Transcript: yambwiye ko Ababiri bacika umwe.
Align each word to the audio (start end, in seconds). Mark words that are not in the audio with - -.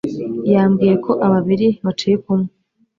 yambwiye 0.53 0.95
ko 1.05 1.11
Ababiri 1.25 1.67
bacika 1.85 2.25
umwe. 2.33 2.51